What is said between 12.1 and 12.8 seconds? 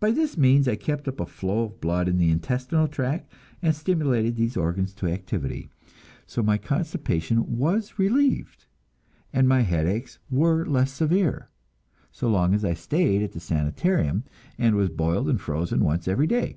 so long as I